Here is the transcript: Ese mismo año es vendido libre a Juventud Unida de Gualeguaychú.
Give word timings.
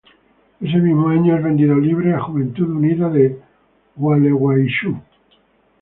Ese 0.59 0.77
mismo 0.79 1.09
año 1.09 1.35
es 1.37 1.43
vendido 1.43 1.75
libre 1.75 2.11
a 2.15 2.19
Juventud 2.21 2.67
Unida 2.71 3.07
de 3.07 3.39
Gualeguaychú. 3.95 4.99